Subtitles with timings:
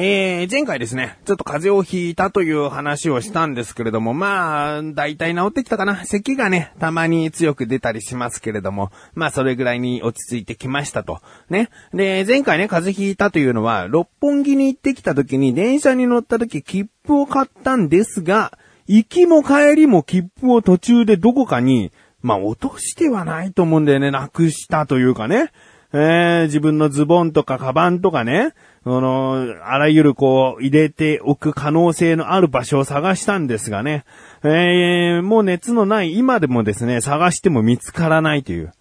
[0.00, 6.04] えー、前回ですね、ちょっと風邪をひいたという話をしたんですけれども、まあ、大体治ってきたかな。
[6.04, 11.20] 咳がね、たまに強く出たりしますけれども、まあ、それぐらいに落ち着いてきましたと。
[11.50, 11.68] ね。
[11.92, 18.56] で、前回ね、風邪ひいたというのは、六本木に行ってきた時に電車に乗った時切符を買ったんですが、
[18.86, 21.90] 行きも帰りも切符を途中でどこかに、
[22.22, 24.12] まあ、落としてはないと思うんだよね。
[24.12, 25.50] なくしたというかね。
[25.92, 28.52] えー、自分のズボンとかカバンとかね、
[28.84, 34.04] その、あらゆるこう、入れておく可能性のある場所を探したんですがね、
[34.42, 38.72] えー、もう熱のない今でもですね、探しても見つからないという。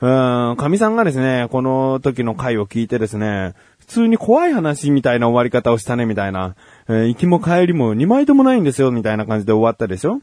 [0.00, 6.54] うん、神さんがですね、この時の回を聞いてですね、普通に怖い話みたいな終わり方をしたね、みたいな。
[6.88, 10.20] えー、行きも帰りも2枚ともないんですよ、みたいな感じで終わったでしょ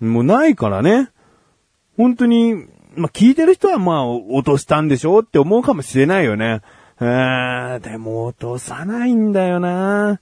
[0.00, 1.10] もうないからね。
[1.96, 2.66] 本当に、
[2.96, 6.62] まあ、聞いてる人はまあ、落としたんでしょって思うかもしれないよね。
[7.00, 10.20] えー、でも落とさないんだよな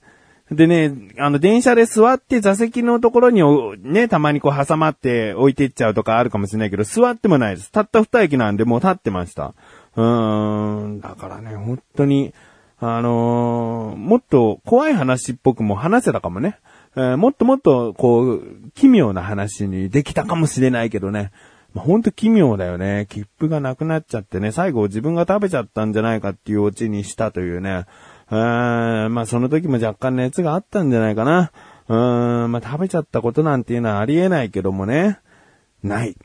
[0.51, 3.41] でね、あの、電車で座って座席のところに
[3.81, 7.71] ね、たまにこう挟まって置いていっちゃうとかあるかもしれないけど、座ってもないです。
[7.71, 9.55] たった二駅なんでもう立ってました。
[9.95, 12.33] うーん、だからね、本当に、
[12.79, 16.59] あのー、もっと怖い話っぽくも話せたかもね。
[16.95, 18.43] えー、もっともっと、こう、
[18.75, 21.31] 奇妙な話にできたかもしれないけどね。
[21.75, 23.05] まあ、ほんと奇妙だよね。
[23.09, 27.85] 切符がなくなっちゃってね、最後自分が食べちゃったんじゃないかっていうオチにしたというね。
[28.31, 31.51] うーん、まあその時も若干熱があったんじゃないかな。
[31.89, 35.19] うーん、まあ食べちゃったことなんていうのはありえないけどもね。
[35.83, 36.15] ない。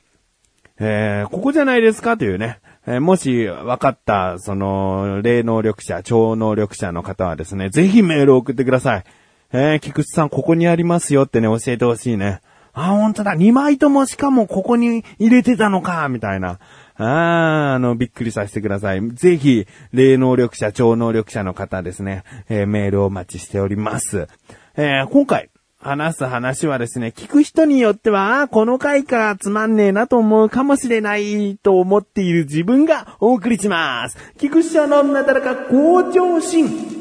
[0.79, 2.61] えー、ここじゃないですかというね。
[2.87, 9.05] えー、もし分かった、その、霊能力者、超能力者の方はですね、ぜひメールを送ってください。
[9.53, 12.41] えー、菊池さんここにありますよってね、教えてほしいね。
[12.81, 16.59] あ、本当だ、2枚ともしかもここに入れてたのか、みたいな。
[16.97, 19.11] ああ、あの、びっくりさせてください。
[19.11, 24.29] ぜひ、霊能力者、超能力者の方ですね、えー、メールをお待ちしております。
[24.77, 34.19] えー、今回、話す話はですね、聞く人によっては、この回からつまんねえなと思うかもしれないと思っている自分がお送りします。
[34.39, 37.00] 聞く人のなだらか向上心。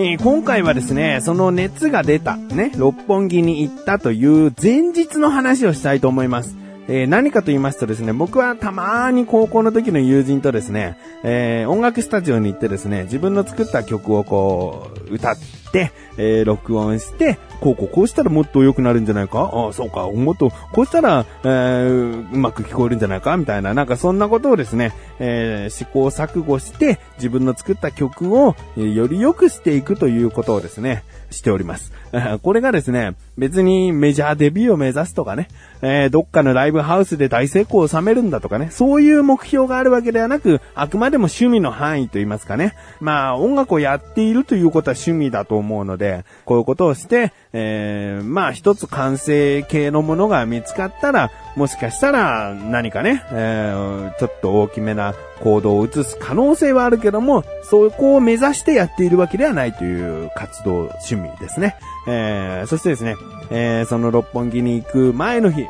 [0.00, 6.54] えー、今回はですね、その熱が出た、ね、六本木に行ったという前日の話をしたいと思います。
[6.86, 15.36] えー、何かと言いますとですね、僕はたまーに高校の時の友人とですね、えー、音楽スタジオに行ってですね、自分の作った曲をこう、歌っ
[15.70, 19.50] て、えー、録音して、こうこうこうしたらもっと良くなるんじゃないか？
[19.52, 20.08] ああ、そうか。
[20.08, 23.36] もっと、こうしたら、えー、うまく聞こえるんじゃないか？
[23.36, 31.92] みたいな、なんかそんなことをですね、えー、試行錯誤して、自分の作った曲を、え、より良くしていくということをですね、しております。
[32.42, 35.48] これがですね、別にメジャーデビューを目指すとかね、
[35.82, 42.74] えー、どっかのライブハウスで大成功を収めるんだとかね、そういう目標があるわけではなく、あくまでも趣味の範囲と言いますかね。
[43.00, 61.76] まあ、音楽をやっているということは趣味だと思うので、こういうことをして、えー、まあ一つ完成形のものが見つかったら、もしかしたら何かね、えー、ちょっと大きめな行動を移す可能性はあるけども、そこを目指してやっているわけではないという活動、趣味ですね。
[62.06, 63.16] えー、そしてですね、
[63.50, 65.66] えー、その六本木に行く前の日、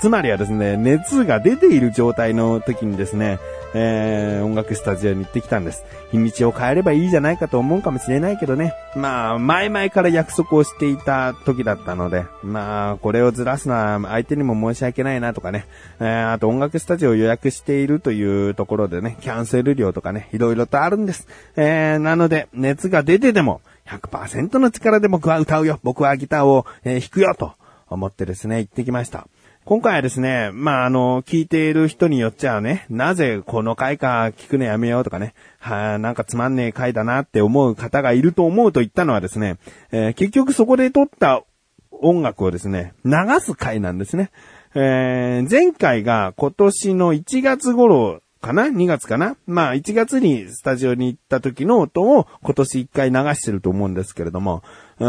[0.00, 3.38] つまりはですね、熱が出ている状態の時にですね、
[3.74, 5.84] えー、音楽スタジオに行ってきたんです。
[6.10, 8.74] 日にちを変えればいいじゃないかと思うかもしれないけどね。
[8.96, 15.66] まあ、前々から約束をしていたた時だったので、まあ、これをずらすのは相手にも申し訳ないなとかね。
[15.98, 21.26] えー、あと音楽スタジオを予約しているというところでね、キャンセル料とかね、いろいろとあるんです。
[21.56, 25.80] えー、なので、熱が出てでも、100%の力で僕は歌うよ。
[25.82, 27.54] 僕はギターを、えー、弾くよと
[27.88, 29.26] 思ってですね、行ってきました。
[29.70, 39.58] 今回はですね、まあ、あの、聞いている人によっちゃね、なぜこの回か聞くのやめようとかね、はあ、なんかつまんねえ回だなって思う方がいると思うと言ったのはですね、
[39.92, 41.44] えー、結局そこで撮った
[41.92, 44.32] 音楽をですね、流す回なんですね。
[44.74, 54.62] えー、前回が今年の1月頃かな ?2 月かなまあ1月にスタジオに行った時の音を今年1回流してると思うんですけれども、
[54.98, 55.08] う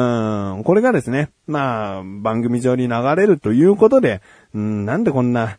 [0.60, 4.22] ん、これがですね、まあ番組上に流れるということで、
[4.54, 5.58] うん、なんでこんな、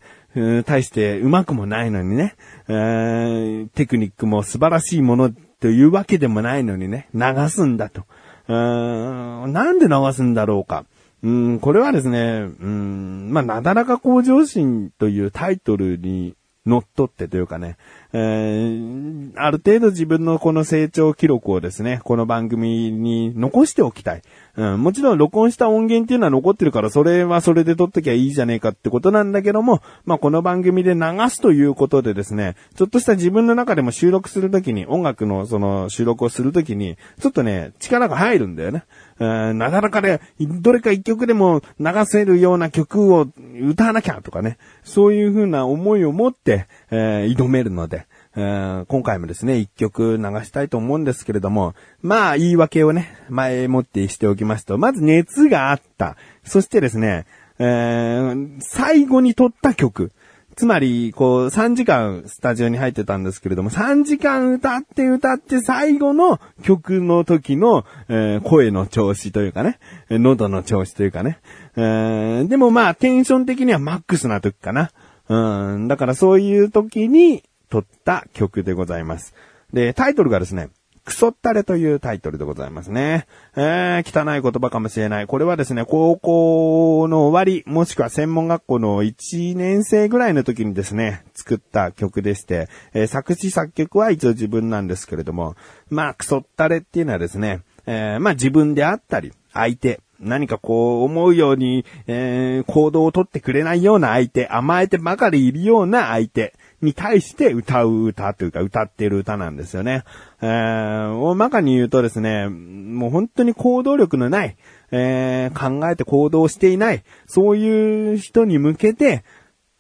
[0.64, 2.34] 大して上手くもないのにね、
[2.66, 5.30] テクニックも素晴らしいもの
[5.60, 8.04] というわけでもないのにね、流すんだと。
[8.48, 10.84] なんで流すんだろうか。
[11.22, 16.34] うん、これはですね、うん、まあ、なだらか向上心というタイトルに
[16.66, 17.76] 乗っ取ってというかね、
[18.12, 24.22] えー、ある程度自分のこの成長記録をですね、この番組に残しておきたい。
[24.54, 31.00] うん、もちろん録音した音源っていうのは残ってるから、それはそれで撮っときゃいいじゃねえかってことなんだけども、まあ、この番組で流
[31.31, 38.84] すということでですね、ちょっとした自分の中でも収録するときに、音楽のその収録をするときに、ちょっとね、力が入るんだよね。
[39.19, 43.28] うん、なかなかね、どれか一曲でも流せるような曲を
[43.62, 56.17] 歌わなきゃとかね、そういう風な思いを持って、えー、挑めるので、今回もですね、一曲流したいと思うんですけれども、まあ、言い訳をね、前もってしておきますと、まず熱があった。
[56.44, 57.26] そしてですね、
[57.58, 60.12] えー、最後に撮った曲。
[60.56, 69.78] つまり、こう、3時間スタジオに入ってたんですけれども、3時間歌って歌って最後の曲の時の、えー、声の調子というかね、
[70.11, 71.38] 喉の調子というかね。
[71.76, 74.90] えー、でもまあ、テンション的にはマックスな時かな。
[75.28, 79.32] うん、だからそういう時に、撮った曲でございます。
[79.72, 80.69] で、タイトルがですね、
[81.06, 83.26] クソったれというタイトルでございますね。
[83.56, 85.26] えー、汚い言葉かもしれない。
[85.26, 95.56] これはですね、高校の終わり、もしくは専門学校の1年生ぐらいの時にですね、作った曲でして、えー、作詞作曲は一応自分なんですけれども、
[95.88, 110.05] まあ、クソったれっていうのはですね、えー、まあ自分であったり、相手、何かこう思うように、えー、行動をとってくれないような相手、甘えてばかりいるような相手、に対して歌う歌というか歌ってる歌なんですよね。
[110.40, 114.56] えー、大まかに言うとですね、もう本当に行動力のない、
[114.90, 119.25] えー、考えて行動していない、そういう人に向けて、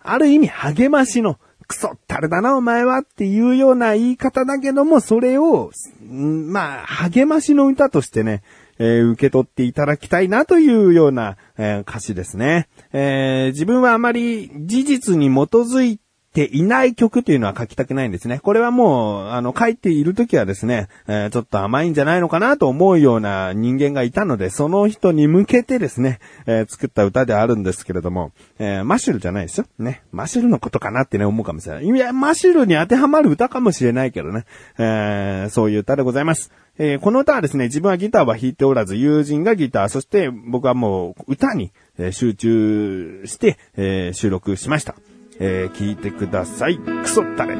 [0.00, 1.38] ある意味励ましの、
[1.68, 5.70] クソったれだなお前はっていうような言い方だけども、それを、
[6.10, 8.42] まあ、励ましの歌としてね、
[8.78, 12.68] えー、受け取っていただきたいなというような、えー、歌詞ですね。
[12.92, 15.98] えー、自分はあまり事実に基づい
[16.32, 18.40] ていない曲というのは書きたくないんですね。
[18.40, 29.66] これはもう、あの、書いている時はですね、えー、ちょっと甘いんじゃないのかなと思うような人間がいたので、その人に向けてですね、えー、作った歌であるんですけれども、えー、マシュルじゃないですよ。
[29.78, 30.02] ね。
[30.10, 31.84] マシュルのことかなってね、思うかもしれない。
[31.84, 34.46] いや、マシュルに当てはまる歌かもしれないけどね、
[34.78, 36.50] えそういう歌でございます。
[36.78, 41.72] えこの歌はですね、自分はギターは弾いておらず、友人がギター、そして僕はもう歌に
[42.10, 44.94] 集中して、え収録しました。
[45.44, 46.78] えー、聞いてください。
[46.78, 47.56] クソったれ。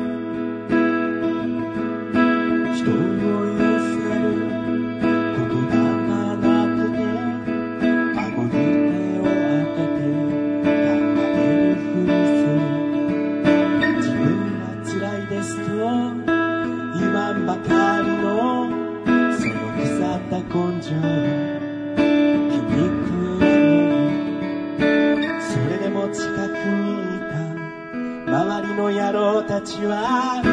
[29.65, 30.52] ちは指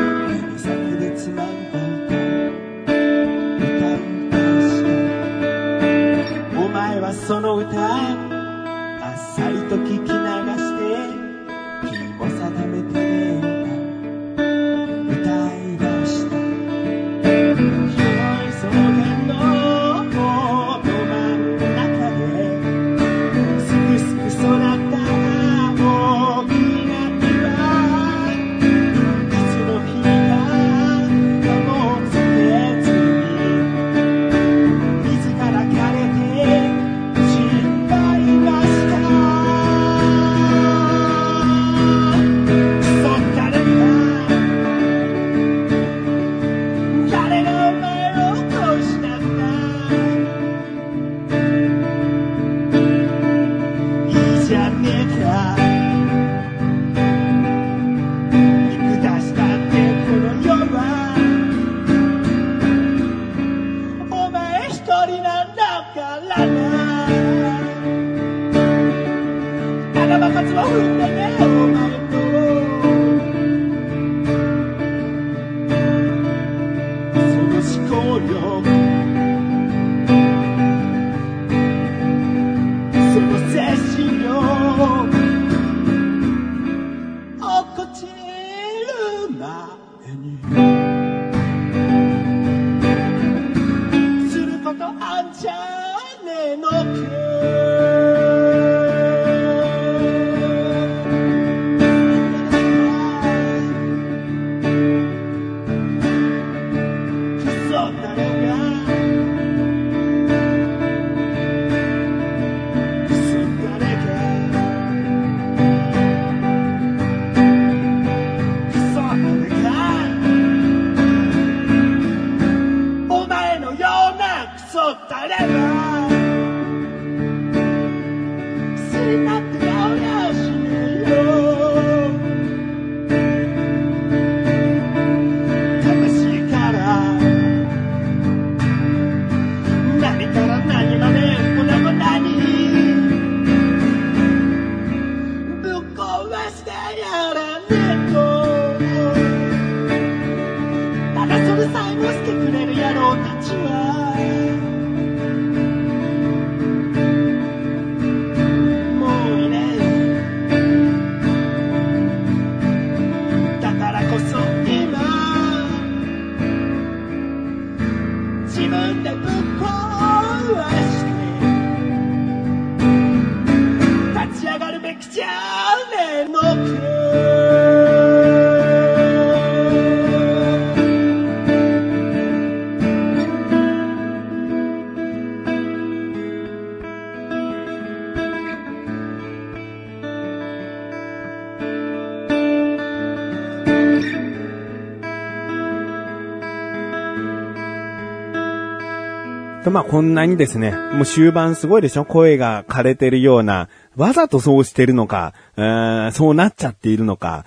[199.63, 202.05] と、まあ、こんなにですね、もう終盤すごいでしょ？
[202.05, 207.45] 声が枯れてるような、わざとそうしてるのか、うそうなっちゃっているのか、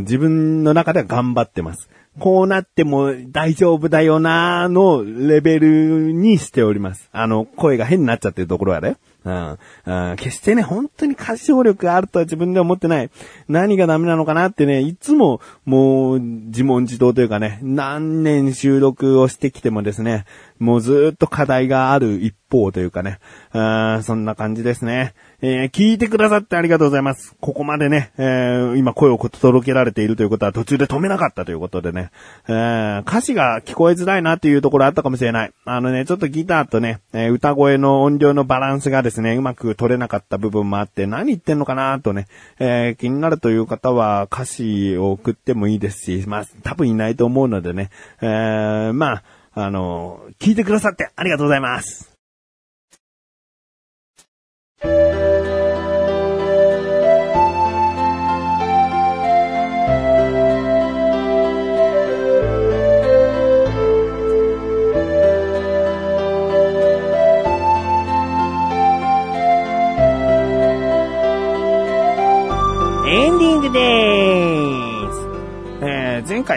[0.00, 1.88] 自分の中では頑張ってます。
[2.18, 7.08] こうなっても大丈夫だよなーのレベルにしております。
[7.12, 8.96] あの、声が変になっちゃってるところはね。
[9.32, 13.10] うん決してね、本当に歌唱力があるとは自分では思ってない。
[13.48, 20.24] 何がダメなのかなってね、いつももう自問自答というかね、何年収録をしてきてもですね、
[20.58, 23.18] もうずっと課題がある一方というかね、
[23.52, 23.60] う
[23.98, 25.14] んそんな感じですね。
[25.40, 27.36] えー聞いてくださってありがとうございます。
[27.40, 32.10] ここまでね、えー今声を届けられているということは途中で止めなかったということでね、
[32.48, 35.52] えー歌詞が聞こえづらいなっていうところあったかもしれない。
[35.64, 42.26] あのね、ちょっとギターとね、え歌声の音量のバランスがですね、うまく取れなかった部分もあって、何言ってんのかなとね、
[42.58, 47.90] え気になるという方は歌詞を送ってもいいですし、まあ、多分いないと思うのでね、
[48.20, 49.22] えまあ、
[49.54, 52.10] あの、聞いてくださってありがとうございます。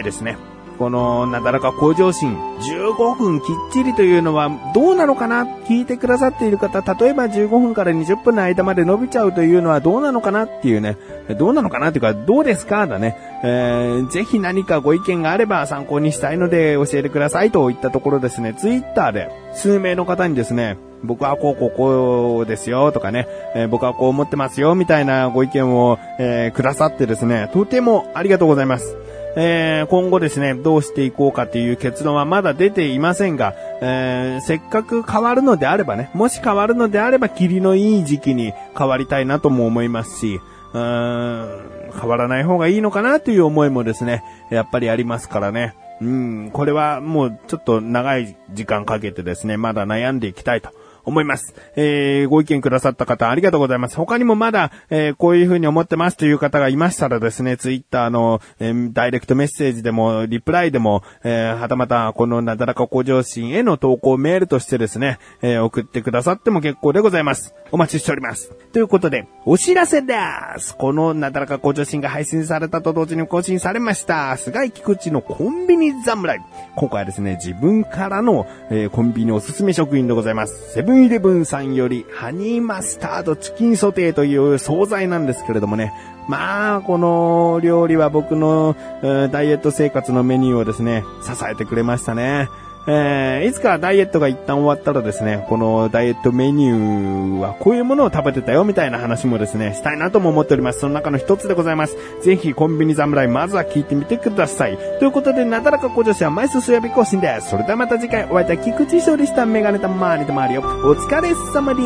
[0.04, 0.38] ですね、
[0.78, 2.36] このなだらか向上心。
[2.62, 5.46] 15分きっちりというのはどうなのかな？
[5.46, 10.46] 聞いてくださっている方、例えば15分から20分の間まで伸びちゃうというのはどうなのかな？
[10.46, 10.98] っていうね、
[11.38, 11.90] どうなのかな？
[11.90, 12.88] っていうかどうですか？
[12.88, 28.98] だね、えーぜひ何かご意見があれば参考にしたいので教えてくださいといったところですね、ツイッターで数名の方にですね、僕はこうこうこうですよとかね、えー僕はこう思ってますよみたいなご意見を、えーくださってですね、とてもありがとうございます。
[29.36, 40.40] えー今後ですね、どうしていこうかっていう結論はまだ出ていませんが、えーせっかく変わるのであればね、もし変わるのであれば、霧のいい時期に変わりたいなとも思いますし、
[40.74, 45.76] うーん変わらない方がいいのかなという思いもですね、やっぱりありますからね。
[46.02, 50.70] うん、これはもうちょっと長い時間かけてですね、まだ悩んでいきたいと
[51.06, 51.56] 思います。
[51.76, 53.96] えー、ご意見くださった方ありがとうございます。
[53.96, 67.54] 他にもまだ、えー、こういう風に思ってますという方がいましたらですね、ツイッターの、えーダイレクトメッセージでも、リプライでも、えー、はたまたこのなだらか向上心への投稿メールとしてですね、えー、送ってくださっても結構でございます。
[67.72, 68.52] お待ちしております。
[68.74, 70.14] ということで、お知らせで
[70.58, 70.76] す。
[70.76, 74.36] このなだらか向上心が配信されたと同時に更新されました。
[74.38, 76.40] 菅井菊池のコンビニ侍。
[76.76, 80.74] 今回はですね、自分からの、えーコンビニおすすめ食品でございます。
[80.74, 85.94] セブンイレブンさんより、ハニーマスタードチキンソテーという惣菜なんですけれどもね。
[86.28, 92.50] まあ、この料理は僕の、ダイエット生活のメニューをですね、支えてくれましたね。
[92.88, 100.80] えーいつかダイエットが一旦終わったらですね、このダイエットメニューはこういうものを食べてたよみたいな話もですね、したいなとも思っております。
[100.80, 101.98] その中の一つでございます。
[102.24, 104.78] ぜひコンビニ侍まずは聞いてみてください。
[105.00, 107.50] ということで、なだらか小女子は毎週水曜日更新です。
[107.50, 110.62] それではまた次回お会いいたい菊池勝利したメガネたまーにとまわりよ。
[110.62, 111.82] お疲れ様で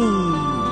[0.61, 0.64] す。